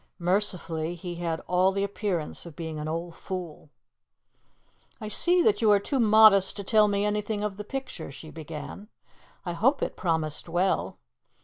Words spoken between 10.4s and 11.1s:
well.